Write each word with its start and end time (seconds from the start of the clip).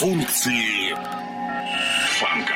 функции 0.00 0.96
фанка. 2.18 2.54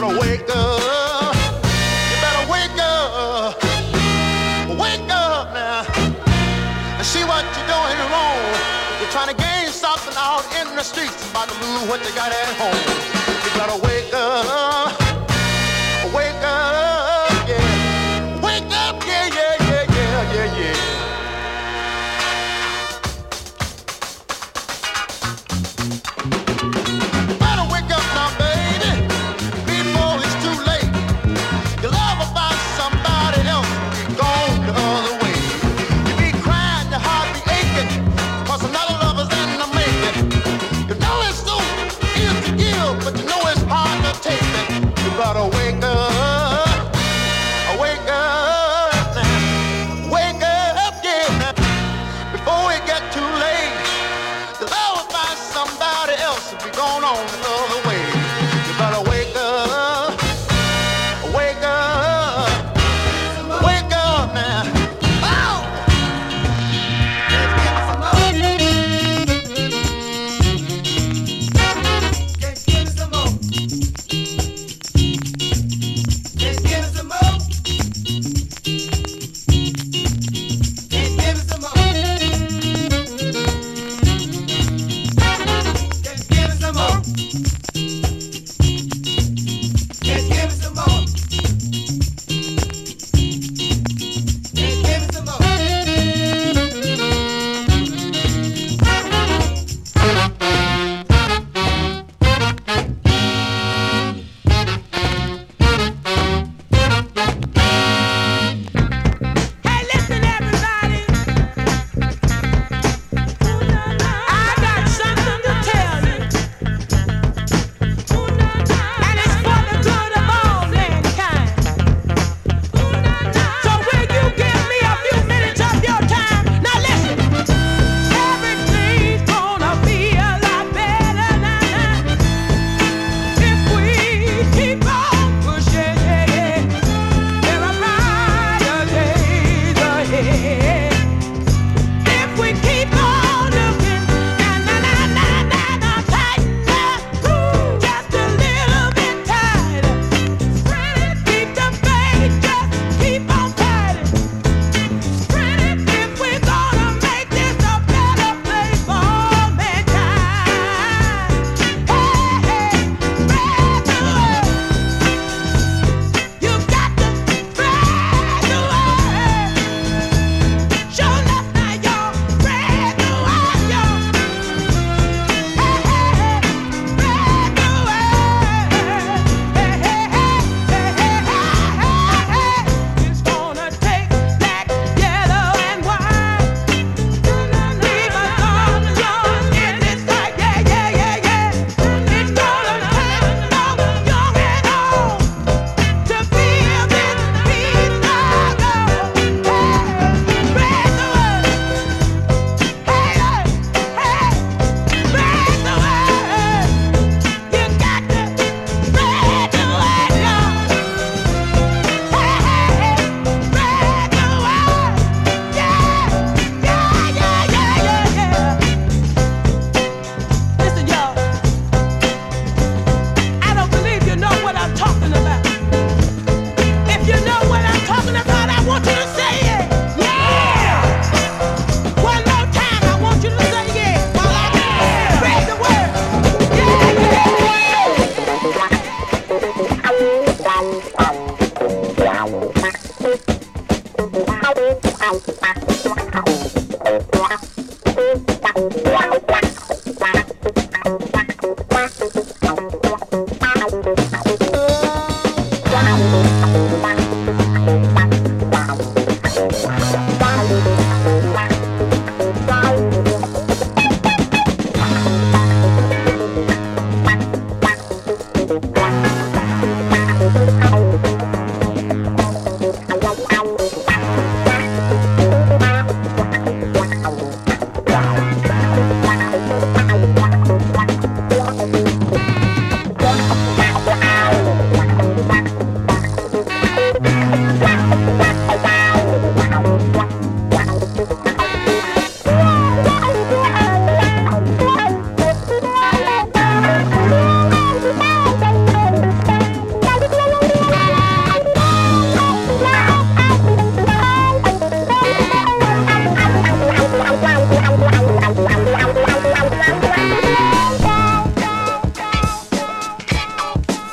better 0.00 0.18
wake 0.18 0.48
up. 0.48 1.34
You 2.08 2.16
better 2.24 2.50
wake 2.50 2.78
up. 2.80 3.62
Wake 4.80 5.10
up 5.10 5.52
now. 5.52 5.84
And 6.96 7.06
see 7.06 7.22
what 7.24 7.44
you're 7.44 7.68
doing 7.68 7.98
wrong. 8.08 8.40
You're 8.98 9.10
trying 9.10 9.28
to 9.28 9.34
gain 9.34 9.68
something 9.68 10.14
out 10.16 10.44
in 10.58 10.74
the 10.74 10.82
streets, 10.82 11.22
what 11.34 12.00
they 12.02 12.14
got 12.14 12.32
at 12.32 12.48
home. 12.56 12.80
You 13.44 13.50
better 13.60 13.76
wake 13.86 14.14
up. 14.14 14.69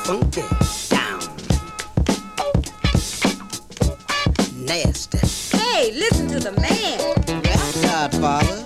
funky, 0.07 0.42
down, 0.88 1.19
nasty. 4.56 5.18
Hey, 5.57 5.92
listen 5.92 6.30
to 6.30 6.39
the 6.39 6.54
man. 6.62 7.44
Yeah, 7.44 7.81
Godfather. 7.81 8.56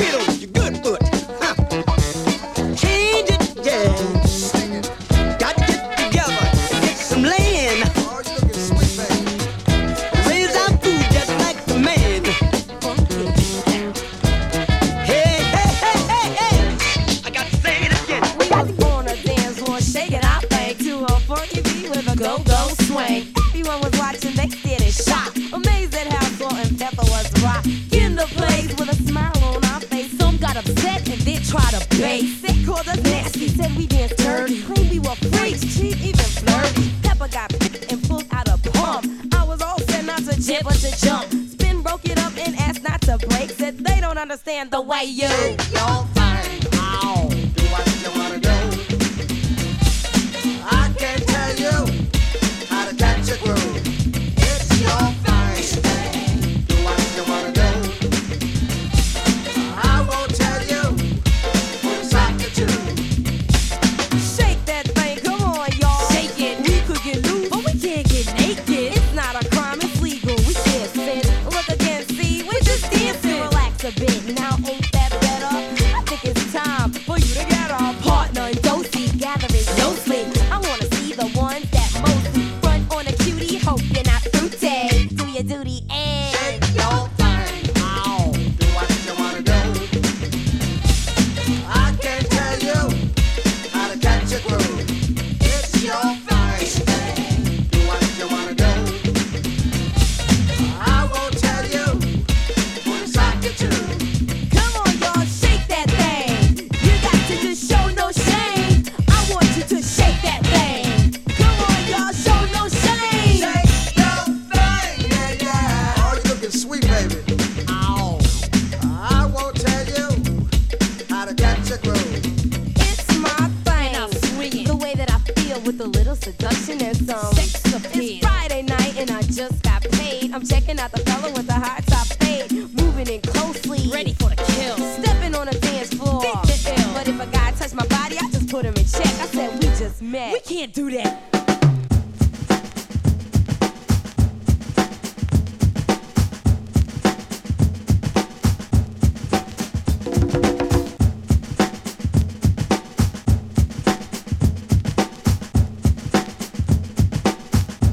Get 0.00 0.22
him! 0.22 0.29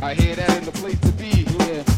I 0.07 0.13
hear 0.13 0.37
that 0.37 0.57
in 0.57 0.63
the 0.63 0.71
place 0.71 0.97
to 1.01 1.11
be. 1.11 1.43
Yeah. 1.67 1.96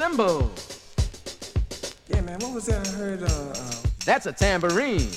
Cymbals. 0.00 0.80
Yeah, 2.08 2.22
man, 2.22 2.38
what 2.38 2.54
was 2.54 2.64
that 2.64 2.88
I 2.88 2.90
heard? 2.92 3.22
Uh, 3.22 3.26
uh, 3.26 3.74
That's 4.06 4.24
a 4.24 4.32
tambourine. 4.32 5.10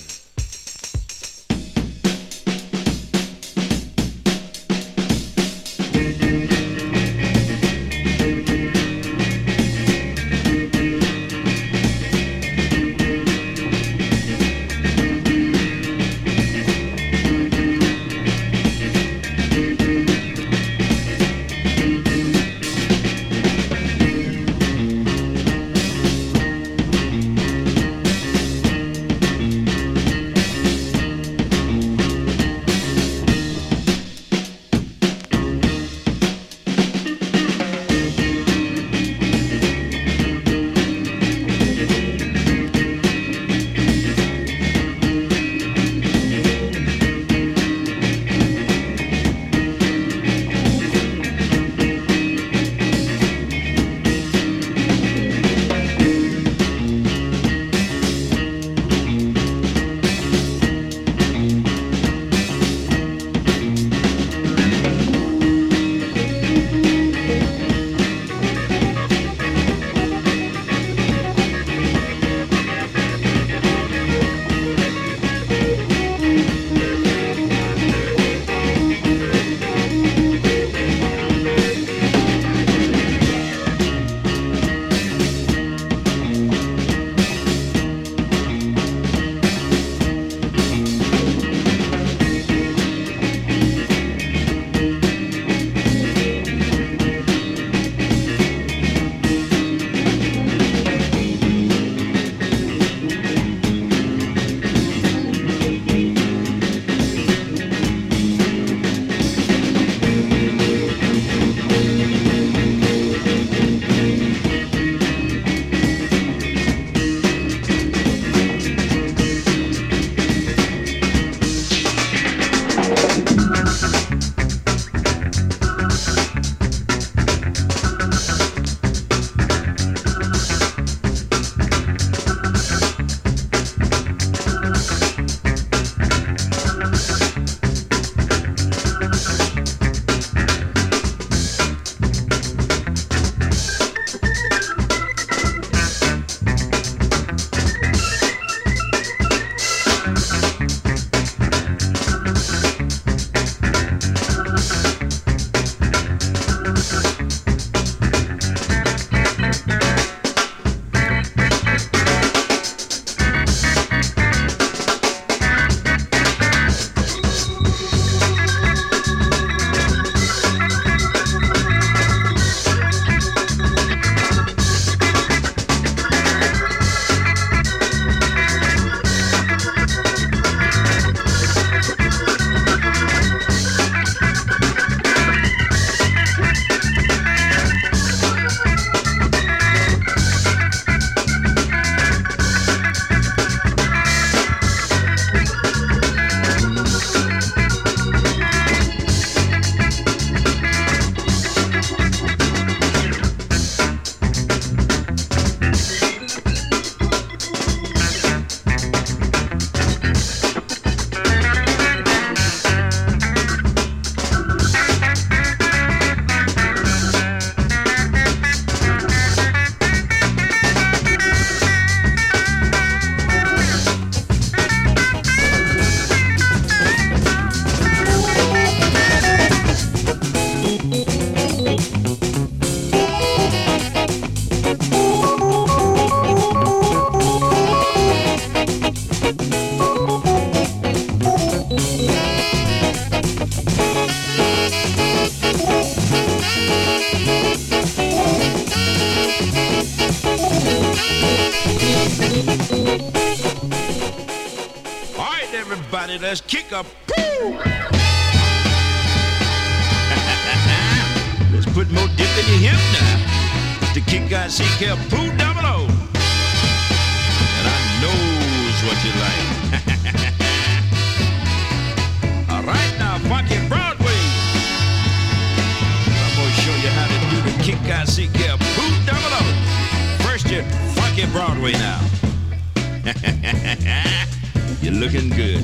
You're 284.82 284.94
looking 284.94 285.30
good. 285.30 285.62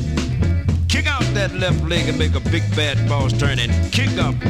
Kick 0.89 1.07
out 1.07 1.21
that 1.33 1.53
left 1.55 1.81
leg 1.85 2.09
and 2.09 2.17
make 2.19 2.35
a 2.35 2.39
big 2.41 2.63
bad 2.75 3.07
boss 3.07 3.31
turn 3.31 3.59
and 3.59 3.71
kick 3.93 4.09
up. 4.17 4.35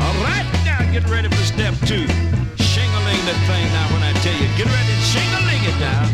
All 0.00 0.14
right, 0.24 0.46
now 0.64 0.80
get 0.92 1.04
ready 1.10 1.28
for 1.28 1.44
step 1.44 1.74
two. 1.86 2.06
Shingling 2.56 3.20
that 3.28 3.38
thing 3.48 3.66
now 3.76 3.86
when 3.92 4.02
I 4.02 4.12
tell 4.24 4.34
you. 4.34 4.48
Get 4.56 4.66
ready 4.66 4.92
and 4.96 5.04
shingling 5.12 5.62
it 5.70 5.76
now. 5.80 6.08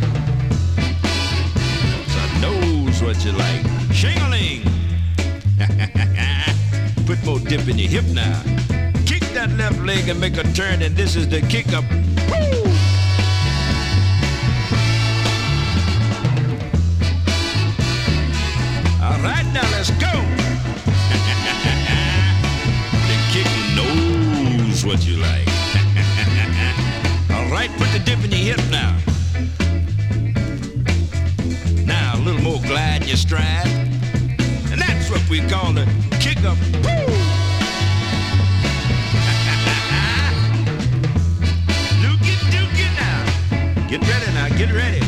'Cause 1.95 2.17
I 2.19 2.27
knows 2.41 3.03
what 3.03 3.25
you 3.25 3.33
like. 3.33 3.63
Shingling. 3.95 4.63
Put 7.07 7.25
more 7.25 7.39
dip 7.39 7.69
in 7.69 7.79
your 7.79 7.89
hip 7.89 8.05
now. 8.07 8.60
Left 9.71 9.87
leg 9.87 10.09
and 10.09 10.21
make 10.21 10.37
a 10.37 10.43
turn, 10.53 10.83
and 10.83 10.97
this 10.97 11.15
is 11.15 11.29
the 11.29 11.41
kick 11.43 11.69
up. 11.69 11.85
All 19.01 19.19
right, 19.23 19.47
now 19.55 19.63
let's 19.71 19.91
go. 19.93 20.11
the 23.07 23.17
kick 23.31 23.47
knows 23.77 24.85
what 24.85 25.07
you 25.07 25.19
like. 25.19 25.47
All 27.31 27.49
right, 27.53 27.71
put 27.79 27.93
the 27.93 28.01
dip 28.05 28.25
in 28.25 28.33
your 28.33 28.57
hip 28.57 28.61
now. 28.71 28.97
Now 31.85 32.17
a 32.17 32.21
little 32.21 32.43
more 32.43 32.61
glide 32.63 33.03
in 33.03 33.09
your 33.09 33.17
stride. 33.17 33.69
And 34.73 34.81
that's 34.81 35.09
what 35.11 35.23
we 35.31 35.41
call 35.49 35.73
the 35.73 35.87
kick 36.19 36.43
up. 36.45 36.59
Woo! 36.85 37.20
Get 43.91 44.03
ready 44.03 44.33
now, 44.35 44.49
get 44.57 44.73
ready. 44.73 45.01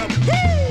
Up. 0.00 0.10
Woo! 0.26 0.63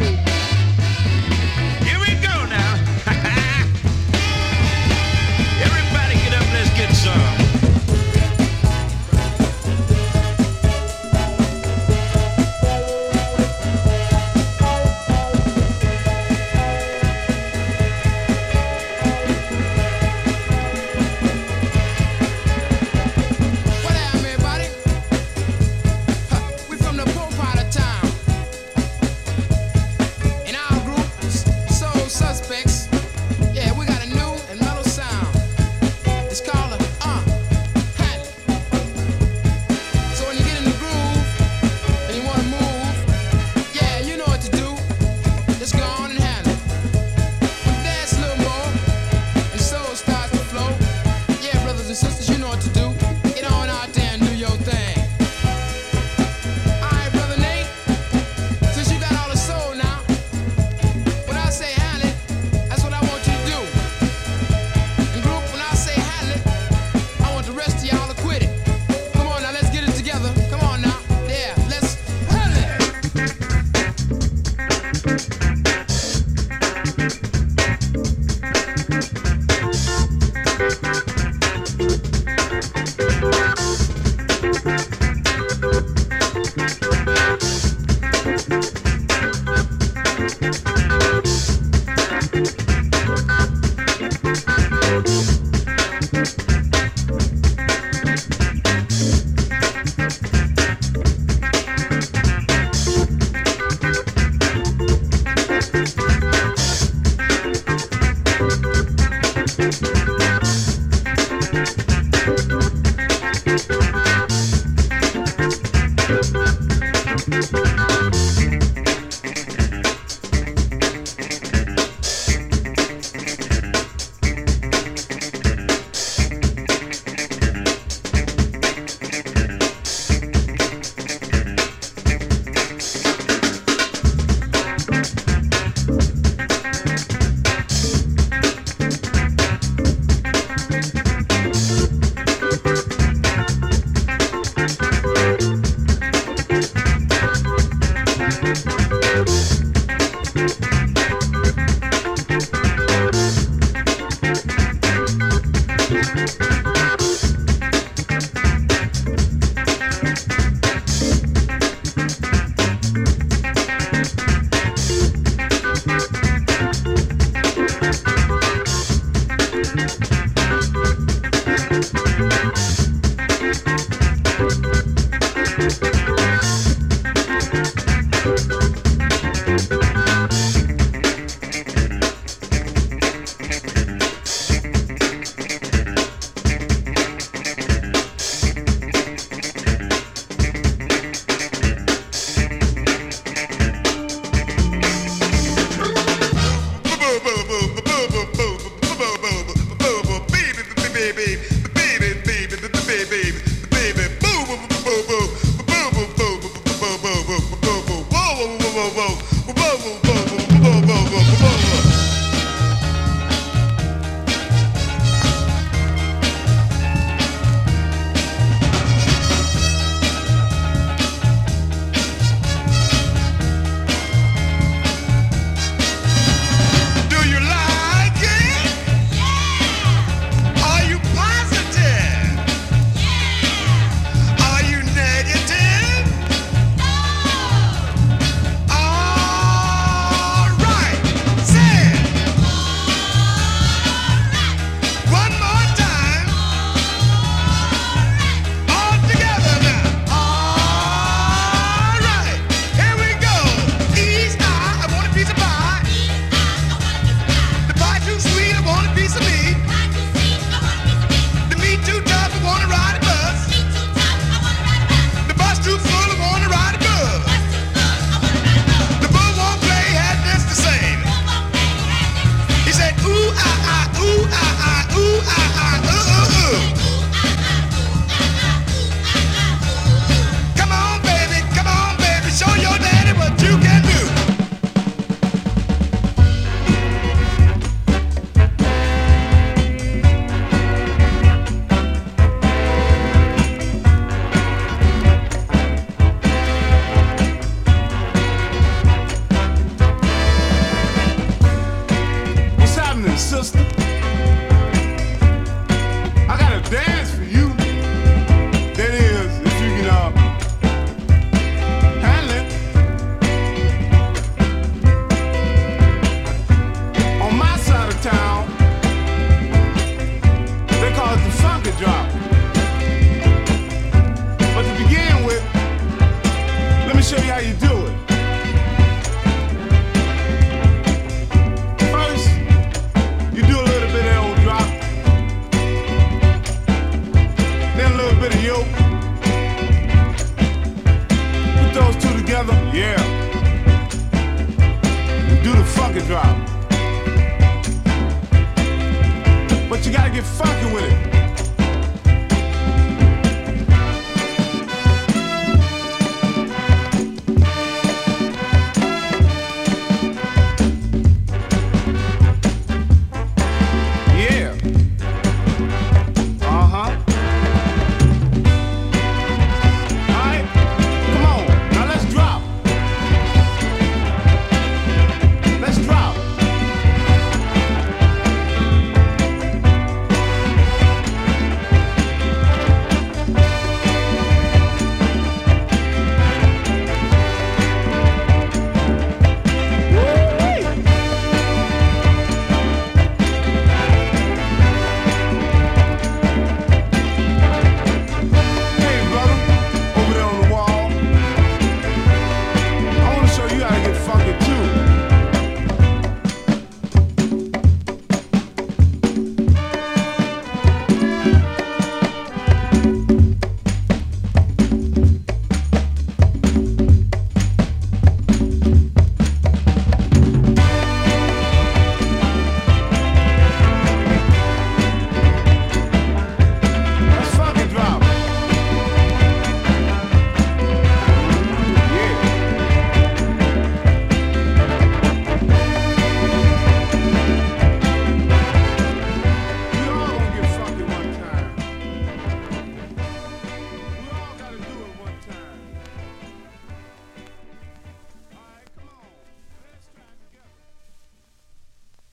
Gotta 349.93 350.10
get 350.10 350.23
funky 350.23 350.73
with 350.73 350.84
it. 350.86 351.12